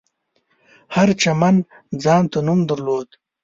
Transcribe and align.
هر 0.95 1.09
چمن 1.21 1.55
ځانته 2.03 2.39
نوم 2.45 2.59
درلود. 2.69 3.09